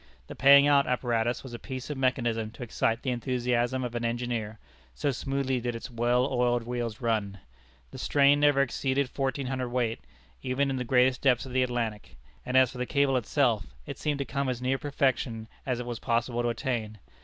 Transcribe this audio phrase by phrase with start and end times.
[0.25, 4.03] The paying out apparatus was a piece of mechanism to excite the enthusiasm of an
[4.03, 4.57] engineer,
[4.95, 7.37] so smoothly did its well oiled wheels run.
[7.91, 9.99] The strain never exceeded fourteen hundred weight,
[10.41, 12.17] even in the greatest depths of the Atlantic.
[12.43, 15.85] And as for the cable itself, it seemed to come as near perfection as it
[15.85, 16.97] was possible to attain.